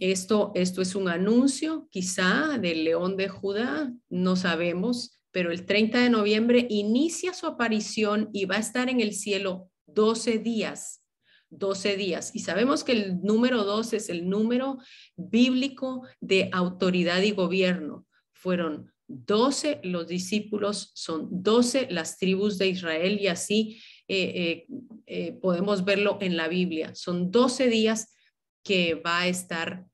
[0.00, 5.98] esto, esto es un anuncio quizá del león de Judá, no sabemos, pero el 30
[5.98, 11.02] de noviembre inicia su aparición y va a estar en el cielo 12 días.
[11.50, 12.30] 12 días.
[12.34, 14.78] Y sabemos que el número 12 es el número
[15.16, 18.06] bíblico de autoridad y gobierno.
[18.32, 24.66] Fueron 12 los discípulos, son 12 las tribus de Israel y así eh, eh,
[25.06, 26.94] eh, podemos verlo en la Biblia.
[26.94, 28.14] Son 12 días
[28.62, 29.89] que va a estar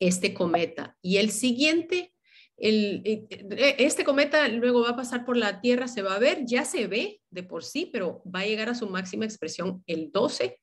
[0.00, 0.96] este cometa.
[1.02, 2.12] Y el siguiente,
[2.56, 6.18] el, eh, eh, este cometa luego va a pasar por la Tierra, se va a
[6.18, 9.82] ver, ya se ve de por sí, pero va a llegar a su máxima expresión
[9.86, 10.58] el 12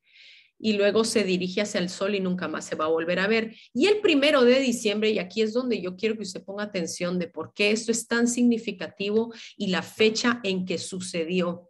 [0.60, 3.28] y luego se dirige hacia el sol y nunca más se va a volver a
[3.28, 3.54] ver.
[3.74, 7.20] Y el primero de diciembre, y aquí es donde yo quiero que usted ponga atención
[7.20, 11.70] de por qué esto es tan significativo y la fecha en que sucedió.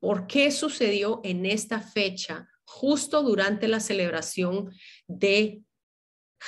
[0.00, 4.72] ¿Por qué sucedió en esta fecha, justo durante la celebración
[5.06, 5.62] de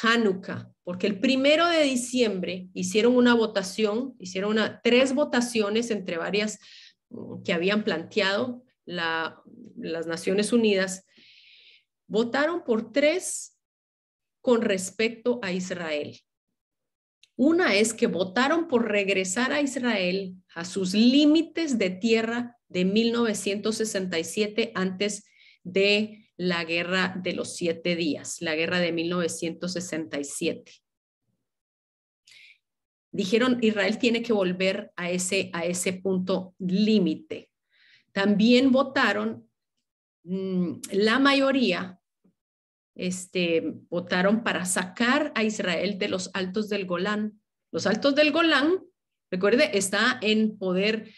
[0.03, 6.59] Hanukkah, porque el primero de diciembre hicieron una votación, hicieron una, tres votaciones entre varias
[7.11, 11.07] mm, que habían planteado las Naciones Unidas,
[12.07, 13.57] votaron por tres
[14.40, 16.18] con respecto a Israel.
[17.37, 24.72] Una es que votaron por regresar a Israel a sus límites de tierra de 1967
[24.74, 25.24] antes
[25.62, 30.72] de la guerra de los siete días, la guerra de 1967.
[33.12, 37.50] Dijeron, Israel tiene que volver a ese, a ese punto límite.
[38.12, 39.50] También votaron,
[40.24, 42.00] mm, la mayoría,
[42.94, 47.38] este, votaron para sacar a Israel de los altos del Golán.
[47.70, 48.83] Los altos del Golán,
[49.31, 51.12] recuerde, está en poder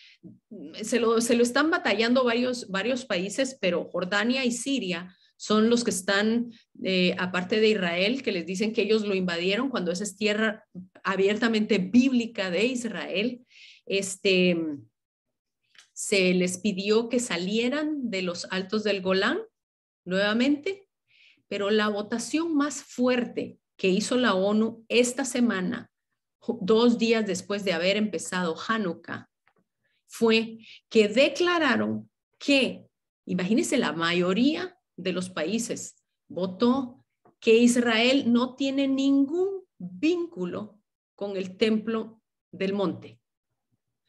[0.82, 5.82] se lo, se lo están batallando varios, varios países, pero Jordania y Siria son los
[5.82, 6.52] que están,
[6.84, 10.64] eh, aparte de Israel, que les dicen que ellos lo invadieron cuando esa es tierra
[11.02, 13.44] abiertamente bíblica de Israel.
[13.84, 14.56] Este,
[15.92, 19.40] se les pidió que salieran de los altos del Golán
[20.04, 20.88] nuevamente,
[21.48, 25.90] pero la votación más fuerte que hizo la ONU esta semana,
[26.60, 29.28] dos días después de haber empezado Hanukkah,
[30.12, 30.58] fue
[30.90, 32.84] que declararon que,
[33.24, 37.02] imagínense, la mayoría de los países votó
[37.40, 40.78] que Israel no tiene ningún vínculo
[41.14, 42.20] con el templo
[42.52, 43.20] del monte.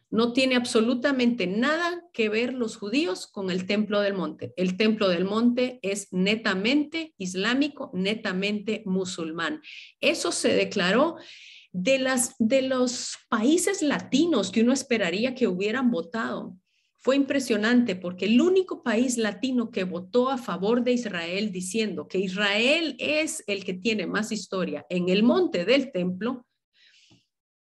[0.09, 4.53] No tiene absolutamente nada que ver los judíos con el templo del monte.
[4.57, 9.61] El templo del monte es netamente islámico, netamente musulmán.
[10.01, 11.15] Eso se declaró
[11.73, 16.55] de, las, de los países latinos que uno esperaría que hubieran votado.
[16.99, 22.19] Fue impresionante porque el único país latino que votó a favor de Israel diciendo que
[22.19, 26.45] Israel es el que tiene más historia en el monte del templo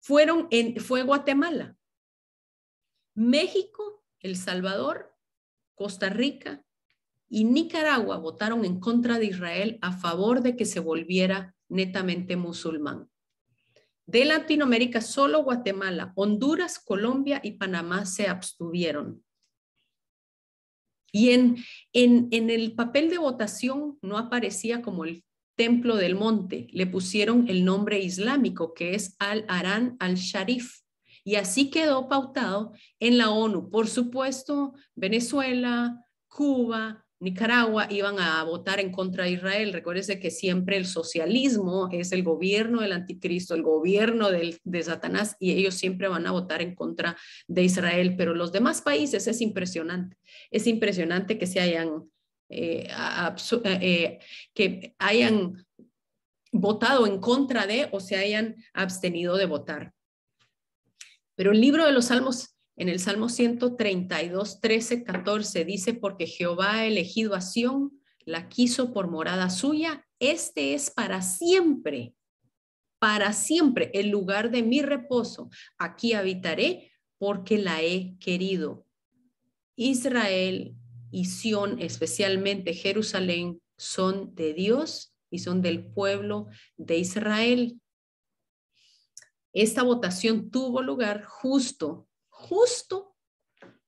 [0.02, 1.76] fueron en, fue Guatemala,
[3.14, 5.14] México, El Salvador,
[5.74, 6.64] Costa Rica
[7.28, 13.09] y Nicaragua votaron en contra de Israel a favor de que se volviera netamente musulmán.
[14.10, 19.22] De Latinoamérica, solo Guatemala, Honduras, Colombia y Panamá se abstuvieron.
[21.12, 21.56] Y en,
[21.92, 25.22] en, el papel de votación no aparecía como el
[25.54, 30.80] templo del monte, le pusieron el nombre islámico que es Al-Aran al-Sharif.
[31.22, 33.70] Y así quedó pautado en la ONU.
[33.70, 39.74] Por supuesto, Venezuela, Cuba, Nicaragua iban a votar en contra de Israel.
[39.74, 45.52] Recuérdese que siempre el socialismo es el gobierno del anticristo, el gobierno de Satanás, y
[45.52, 48.14] ellos siempre van a votar en contra de Israel.
[48.16, 50.16] Pero los demás países es impresionante.
[50.50, 52.10] Es impresionante que se hayan,
[52.48, 52.88] eh,
[53.64, 54.18] eh,
[54.54, 55.66] que hayan
[56.52, 59.92] votado en contra de o se hayan abstenido de votar.
[61.36, 66.76] Pero el libro de los Salmos en el Salmo 132, 13, 14 dice, porque Jehová
[66.76, 72.14] ha elegido a Sión, la quiso por morada suya, este es para siempre,
[72.98, 75.50] para siempre el lugar de mi reposo.
[75.76, 78.86] Aquí habitaré porque la he querido.
[79.76, 80.74] Israel
[81.10, 86.46] y Sión, especialmente Jerusalén, son de Dios y son del pueblo
[86.78, 87.78] de Israel.
[89.52, 92.06] Esta votación tuvo lugar justo,
[92.40, 93.16] justo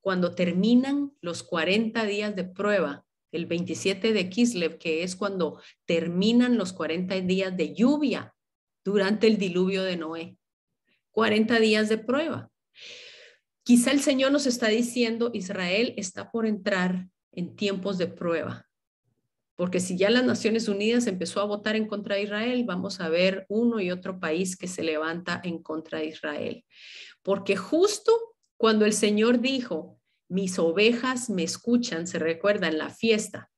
[0.00, 6.59] cuando terminan los 40 días de prueba, el 27 de Kislev, que es cuando terminan
[6.59, 8.34] los 40 días de lluvia
[8.84, 10.36] durante el diluvio de Noé.
[11.12, 12.50] 40 días de prueba.
[13.64, 18.66] Quizá el Señor nos está diciendo, Israel está por entrar en tiempos de prueba.
[19.55, 23.09] Porque si ya las Naciones Unidas empezó a votar en contra de Israel, vamos a
[23.09, 26.64] ver uno y otro país que se levanta en contra de Israel.
[27.22, 28.32] Porque justo
[28.63, 29.99] cuando el Señor dijo,
[30.29, 33.51] mis ovejas me escuchan, se recuerda en la fiesta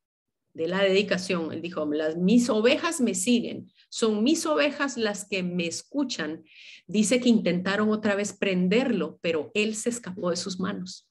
[0.55, 5.43] de la dedicación, él dijo, las, mis ovejas me siguen, son mis ovejas las que
[5.43, 6.43] me escuchan.
[6.87, 11.07] Dice que intentaron otra vez prenderlo, pero él se escapó de sus manos.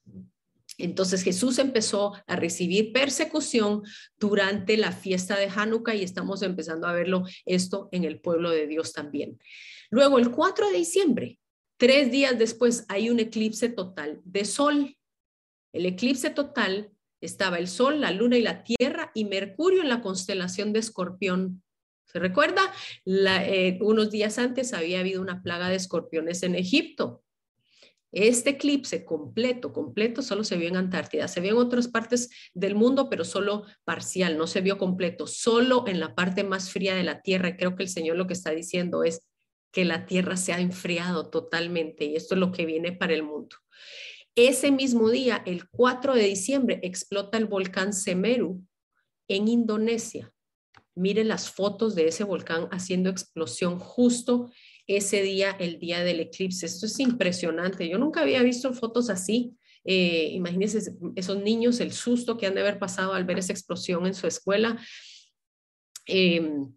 [0.79, 3.83] Entonces Jesús empezó a recibir persecución
[4.17, 8.65] durante la fiesta de Hanukkah y estamos empezando a verlo esto en el pueblo de
[8.65, 9.37] Dios también.
[9.91, 11.37] Luego, el 4 de diciembre,
[11.83, 14.95] tres días después, hay un eclipse total de sol.
[15.73, 19.99] El eclipse total estaba el sol, la luna y la tierra y Mercurio en la
[19.99, 21.61] constelación de Escorpión.
[22.05, 22.61] ¿Se recuerda?
[23.05, 27.21] Eh, unos días antes había habido una plaga de escorpiones en Egipto.
[28.13, 31.27] Este eclipse completo, completo, solo se vio en Antártida.
[31.27, 35.83] Se vio en otras partes del mundo, pero solo parcial, no se vio completo, solo
[35.85, 37.57] en la parte más fría de la Tierra.
[37.57, 39.27] Creo que el Señor lo que está diciendo es
[39.73, 43.23] que la Tierra se ha enfriado totalmente y esto es lo que viene para el
[43.23, 43.57] mundo.
[44.35, 48.63] Ese mismo día, el 4 de diciembre, explota el volcán Semeru
[49.27, 50.31] en Indonesia.
[50.95, 54.51] Miren las fotos de ese volcán haciendo explosión justo
[54.85, 56.67] ese día, el día del eclipse.
[56.67, 57.89] Esto es impresionante.
[57.89, 59.57] Yo nunca había visto fotos así.
[59.85, 64.05] Eh, imagínense esos niños, el susto que han de haber pasado al ver esa explosión
[64.05, 64.79] en su escuela.
[66.05, 66.73] Em,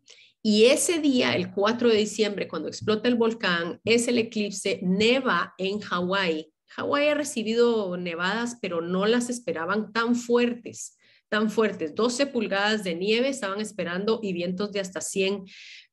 [0.49, 5.55] y ese día, el 4 de diciembre, cuando explota el volcán, es el eclipse, neva
[5.59, 6.53] en Hawái.
[6.69, 11.97] Hawái ha recibido nevadas, pero no las esperaban tan fuertes, tan fuertes.
[11.97, 15.47] 12 pulgadas de nieve estaban esperando y vientos de hasta 100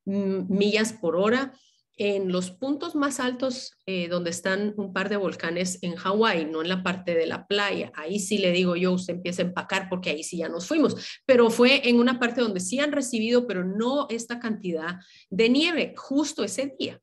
[0.04, 1.52] mm, millas por hora
[1.96, 6.62] en los puntos más altos eh, donde están un par de volcanes en Hawái, no
[6.62, 7.92] en la parte de la playa.
[7.94, 10.96] Ahí sí le digo yo, usted empieza a empacar porque ahí sí ya nos fuimos,
[11.24, 14.96] pero fue en una parte donde sí han recibido, pero no esta cantidad
[15.30, 17.00] de nieve, justo ese día.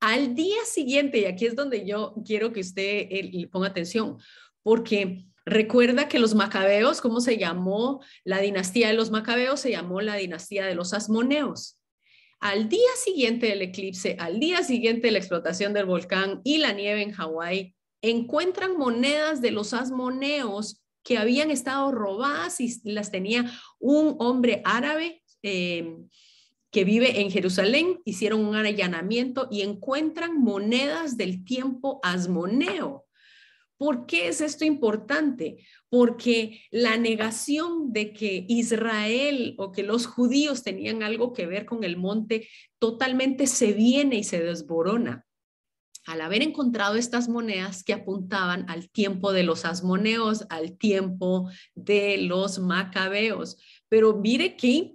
[0.00, 4.18] Al día siguiente, y aquí es donde yo quiero que usted eh, ponga atención,
[4.62, 9.58] porque recuerda que los macabeos, ¿cómo se llamó la dinastía de los macabeos?
[9.58, 11.77] Se llamó la dinastía de los asmoneos.
[12.40, 16.72] Al día siguiente del eclipse, al día siguiente de la explotación del volcán y la
[16.72, 23.50] nieve en Hawái, encuentran monedas de los asmoneos que habían estado robadas y las tenía
[23.80, 25.96] un hombre árabe eh,
[26.70, 28.00] que vive en Jerusalén.
[28.04, 33.07] Hicieron un allanamiento y encuentran monedas del tiempo asmoneo.
[33.78, 35.64] ¿Por qué es esto importante?
[35.88, 41.84] Porque la negación de que Israel o que los judíos tenían algo que ver con
[41.84, 42.48] el monte
[42.78, 45.24] totalmente se viene y se desborona
[46.08, 52.16] al haber encontrado estas monedas que apuntaban al tiempo de los asmoneos, al tiempo de
[52.16, 53.58] los macabeos.
[53.90, 54.90] Pero mire qué,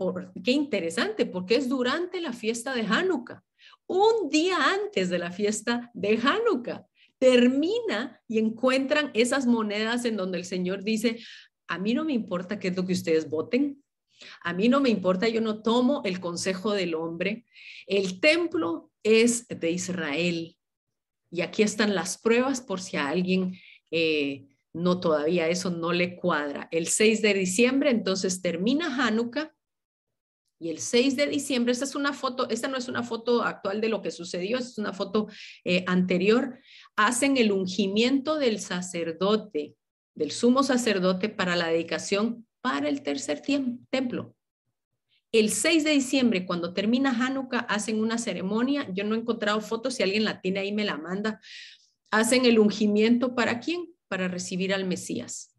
[0.45, 3.43] interesante, porque es durante la fiesta de Hanukkah,
[3.85, 6.87] un día antes de la fiesta de Hanukkah
[7.23, 11.19] termina y encuentran esas monedas en donde el Señor dice,
[11.69, 13.81] a mí no me importa qué es lo que ustedes voten,
[14.41, 17.45] a mí no me importa, yo no tomo el consejo del hombre.
[17.87, 20.57] El templo es de Israel.
[21.31, 23.57] Y aquí están las pruebas por si a alguien
[23.89, 26.67] eh, no todavía eso no le cuadra.
[26.71, 29.53] El 6 de diciembre entonces termina Hanukkah
[30.63, 33.81] y el 6 de diciembre, esta es una foto, esta no es una foto actual
[33.81, 35.27] de lo que sucedió, es una foto
[35.65, 36.57] eh, anterior,
[36.95, 39.75] hacen el ungimiento del sacerdote,
[40.15, 43.41] del sumo sacerdote para la dedicación para el tercer
[43.89, 44.37] templo.
[45.33, 48.87] El 6 de diciembre, cuando termina Hanukkah, hacen una ceremonia.
[48.93, 51.41] Yo no he encontrado fotos, si alguien la tiene ahí me la manda.
[52.09, 53.93] Hacen el ungimiento para quién?
[54.07, 55.52] Para recibir al Mesías.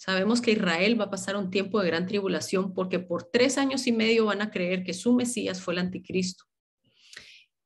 [0.00, 3.86] Sabemos que Israel va a pasar un tiempo de gran tribulación porque por tres años
[3.86, 6.44] y medio van a creer que su Mesías fue el anticristo.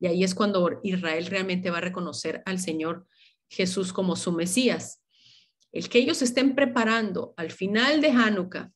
[0.01, 3.07] Y ahí es cuando Israel realmente va a reconocer al Señor
[3.47, 5.01] Jesús como su Mesías.
[5.71, 8.69] El que ellos estén preparando al final de Hanukkah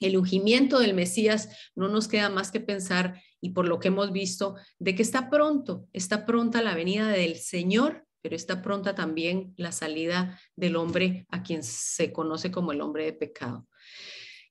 [0.00, 4.10] el ungimiento del Mesías, no nos queda más que pensar, y por lo que hemos
[4.10, 9.54] visto, de que está pronto, está pronta la venida del Señor pero está pronta también
[9.56, 13.68] la salida del hombre a quien se conoce como el hombre de pecado.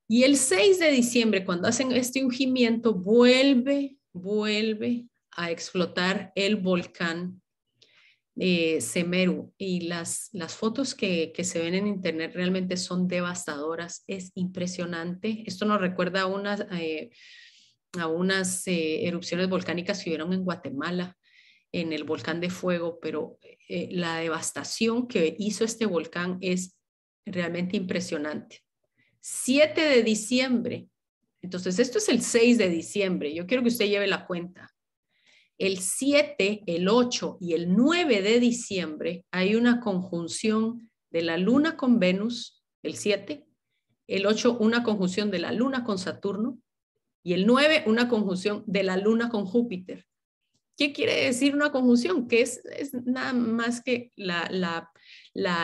[0.08, 7.42] Y el 6 de diciembre, cuando hacen este ungimiento, vuelve, vuelve a explotar el volcán
[8.38, 14.32] eh, Semeru y las, las fotos que, se ven en internet realmente son devastadoras, es
[14.36, 15.44] impresionante.
[15.46, 17.10] Esto nos recuerda a unas, eh,
[18.00, 21.18] a unas eh, erupciones volcánicas que hubieron en Guatemala,
[21.82, 26.76] en el volcán de fuego, pero la devastación que hizo este volcán es
[27.26, 28.64] realmente impresionante.
[29.20, 30.88] 7 de diciembre,
[31.42, 34.76] entonces esto es el 6 de diciembre, yo quiero que usted lleve la cuenta
[35.58, 41.78] el 7, el 8 y el 9 de diciembre hay una conjunción de la luna
[41.78, 43.46] con Venus, el 7,
[44.08, 46.60] el 8 una conjunción de la luna con Saturno
[47.24, 50.06] y el 9 una conjunción de la luna con Júpiter.
[50.78, 52.28] ¿Qué quiere decir una conjunción?
[52.28, 52.62] Que es,
[53.06, 54.92] nada más que la,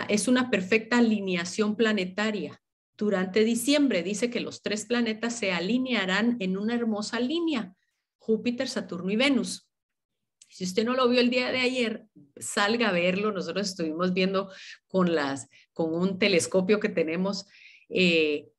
[0.08, 2.62] es una perfecta alineación planetaria.
[2.98, 7.76] Durante diciembre dice que los tres planetas se alinearán en una hermosa línea,
[8.20, 9.68] Júpiter, Saturno y Venus.
[10.48, 12.06] Si usted no lo vio el día de ayer,
[12.38, 13.32] salga a verlo.
[13.32, 14.52] Nosotros estuvimos viendo
[14.88, 17.48] con, las, con un telescopio que tenemos.
[17.90, 18.50] Eh,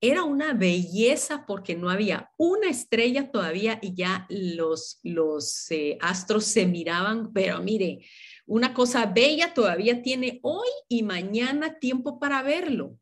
[0.00, 6.44] era una belleza porque no había una estrella todavía y ya los, los eh, astros
[6.44, 8.06] se miraban, pero mire,
[8.46, 12.98] una cosa bella todavía tiene hoy y mañana tiempo para verlo.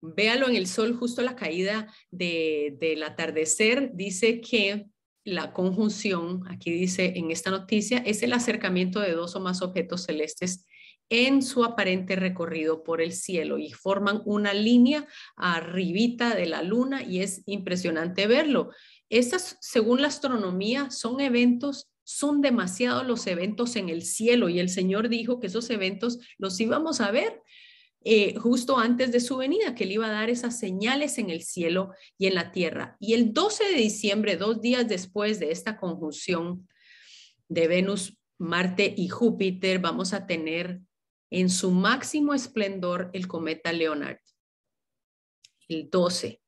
[0.00, 3.90] Véalo en el sol justo a la caída del atardecer.
[3.94, 4.86] Dice que
[5.24, 10.04] la conjunción, aquí dice en esta noticia, es el acercamiento de dos o más objetos
[10.04, 10.66] celestes
[11.10, 17.02] en su aparente recorrido por el cielo y forman una línea arribita de la luna
[17.02, 18.70] y es impresionante verlo.
[19.08, 24.68] Estas, según la astronomía, son eventos, son demasiados los eventos en el cielo y el
[24.68, 27.40] Señor dijo que esos eventos los íbamos a ver
[28.06, 31.42] eh, justo antes de su venida, que él iba a dar esas señales en el
[31.42, 32.98] cielo y en la tierra.
[33.00, 36.68] Y el 12 de diciembre, dos días después de esta conjunción
[37.48, 40.80] de Venus, Marte y Júpiter, vamos a tener
[41.40, 44.18] en su máximo esplendor el cometa Leonard.
[45.68, 46.40] El 12.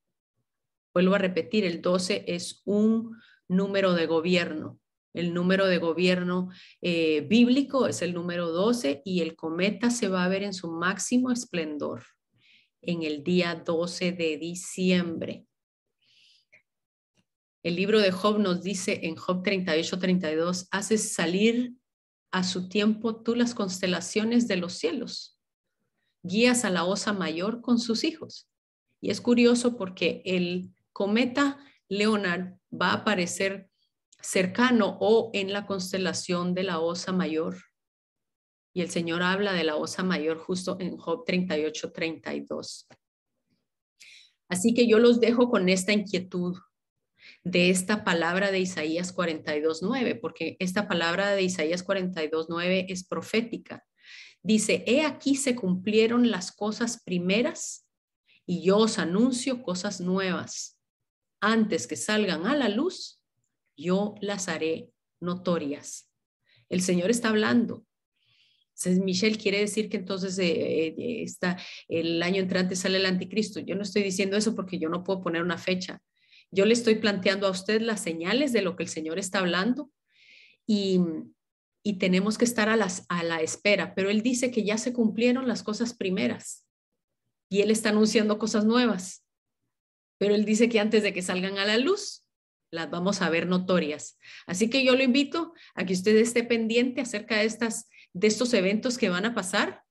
[0.95, 3.17] Vuelvo a repetir, el 12 es un
[3.49, 4.79] número de gobierno.
[5.13, 6.51] El número de gobierno
[6.83, 10.71] eh, bíblico es el número 12 y el cometa se va a ver en su
[10.71, 12.05] máximo esplendor
[12.83, 15.47] en el día 12 de diciembre.
[17.65, 21.73] El libro de Job nos dice en Job 38, 32, haces salir
[22.37, 25.41] a su tiempo tú las constelaciones de los cielos,
[26.23, 28.47] guías a la osa mayor con sus hijos.
[29.01, 31.59] Y es curioso porque el cometa
[31.89, 33.71] Leonard va a aparecer
[34.21, 37.57] cercano o en la constelación de la Osa Mayor.
[38.75, 42.87] Y el Señor habla de la Osa Mayor justo en Job 38, 32.
[44.51, 46.55] Así que yo los dejo con esta inquietud
[47.47, 53.05] de esta palabra de Isaías 42, 9, porque esta palabra de Isaías 42, 9 es
[53.05, 53.87] profética.
[54.43, 57.87] Dice, he aquí se cumplieron las cosas primeras
[58.47, 60.81] y yo os anuncio cosas nuevas.
[61.41, 63.23] Antes que salgan a la luz,
[63.77, 64.91] yo las haré
[65.21, 66.11] notorias.
[66.69, 67.87] El Señor está hablando.
[68.71, 73.61] Entonces, Michelle quiere decir que entonces eh, eh, está, el año entrante sale el anticristo.
[73.61, 76.03] Yo no estoy diciendo eso porque yo no puedo poner una fecha.
[76.51, 79.91] Yo le estoy planteando a usted las señales de lo que el Señor está hablando
[80.67, 81.01] y,
[81.83, 83.95] y tenemos que estar a, las, a la espera.
[83.95, 86.67] Pero Él dice que ya se cumplieron las cosas primeras
[87.49, 89.25] y Él está anunciando cosas nuevas.
[90.19, 92.27] Pero Él dice que antes de que salgan a la luz,
[92.71, 94.19] las vamos a ver notorias.
[94.47, 98.53] Así que yo lo invito a que usted esté pendiente acerca de, estas, de estos
[98.55, 99.83] eventos que van a pasar.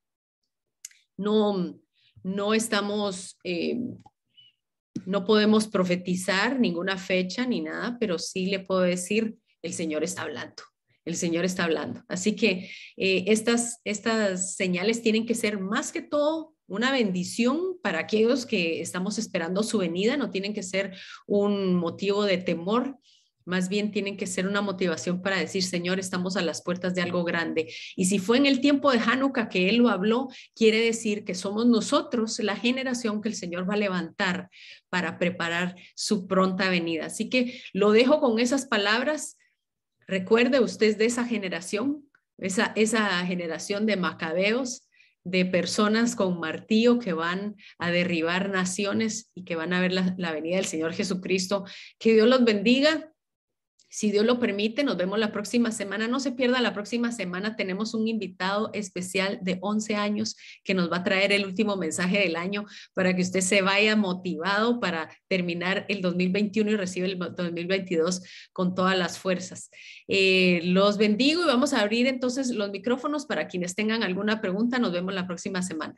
[1.16, 1.80] No,
[2.22, 3.78] no estamos, eh,
[5.04, 10.22] no podemos profetizar ninguna fecha ni nada, pero sí le puedo decir, el Señor está
[10.22, 10.62] hablando.
[11.04, 12.02] El Señor está hablando.
[12.08, 18.00] Así que eh, estas, estas señales tienen que ser más que todo una bendición para
[18.00, 22.98] aquellos que estamos esperando su venida, no tienen que ser un motivo de temor,
[23.46, 27.00] más bien tienen que ser una motivación para decir, Señor, estamos a las puertas de
[27.00, 27.72] algo grande.
[27.96, 31.34] Y si fue en el tiempo de Hanukkah que Él lo habló, quiere decir que
[31.34, 34.50] somos nosotros la generación que el Señor va a levantar
[34.90, 37.06] para preparar su pronta venida.
[37.06, 39.38] Así que lo dejo con esas palabras.
[40.06, 42.04] Recuerde usted de esa generación,
[42.38, 44.86] esa, esa generación de macabeos
[45.26, 50.32] de personas con martillo que van a derribar naciones y que van a ver la,
[50.32, 51.64] venida del Señor Jesucristo.
[51.98, 53.12] Que Dios los bendiga.
[53.88, 56.08] Si Dios lo permite, nos vemos la próxima semana.
[56.08, 60.90] No se pierda, la próxima semana tenemos un invitado especial de 11 años que nos
[60.90, 62.64] va a traer el último mensaje del año
[62.94, 68.22] para que usted se vaya motivado para terminar el 2021 y recibe el 2022
[68.52, 69.70] con todas las fuerzas.
[70.08, 74.78] Eh, los bendigo y vamos a abrir entonces los micrófonos para quienes tengan alguna pregunta.
[74.78, 75.96] Nos vemos la próxima semana.